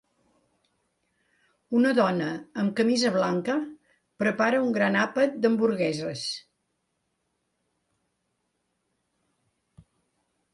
Una 1.79 1.91
dona 1.97 2.29
amb 2.63 2.73
camisa 2.79 3.11
blanca 3.17 3.57
prepara 4.23 4.63
un 4.69 4.73
gran 4.79 4.97
àpat 5.03 5.37
d'hamburgueses. 5.43 6.25